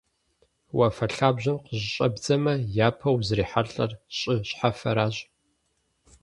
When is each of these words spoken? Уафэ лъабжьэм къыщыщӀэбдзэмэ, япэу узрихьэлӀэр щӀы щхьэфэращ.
Уафэ 0.77 1.05
лъабжьэм 1.15 1.57
къыщыщӀэбдзэмэ, 1.65 2.53
япэу 2.85 3.15
узрихьэлӀэр 3.19 3.91
щӀы 4.17 4.35
щхьэфэращ. 4.47 5.15